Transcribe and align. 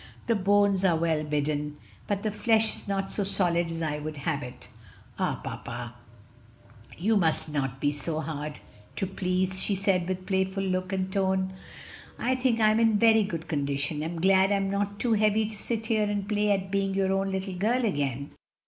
"The 0.25 0.33
bones 0.33 0.83
are 0.83 0.95
well 0.97 1.23
hidden, 1.23 1.77
but 2.07 2.23
the 2.23 2.31
flesh 2.31 2.75
is 2.75 2.87
not 2.87 3.11
so 3.11 3.23
solid 3.23 3.69
as 3.69 3.83
I 3.83 3.99
would 3.99 4.17
have 4.17 4.41
it." 4.41 4.67
"Ah, 5.19 5.39
papa, 5.43 5.93
you 6.97 7.15
must 7.15 7.53
not 7.53 7.79
be 7.79 7.91
so 7.91 8.19
hard 8.19 8.57
to 8.95 9.05
please!" 9.05 9.61
she 9.61 9.75
said, 9.75 10.07
with 10.07 10.25
playful 10.25 10.63
look 10.63 10.91
and 10.91 11.13
tone. 11.13 11.53
"I 12.17 12.33
think 12.33 12.59
I'm 12.59 12.79
in 12.79 12.97
very 12.97 13.21
good 13.21 13.47
condition; 13.47 14.01
am 14.01 14.19
glad 14.19 14.51
I'm 14.51 14.71
not 14.71 14.99
too 14.99 15.13
heavy 15.13 15.45
to 15.45 15.55
sit 15.55 15.85
here 15.85 16.09
and 16.09 16.27
play 16.27 16.49
at 16.49 16.71
being 16.71 16.95
your 16.95 17.13
own 17.13 17.29
little 17.31 17.53
girl 17.55 17.85
again. 17.85 18.31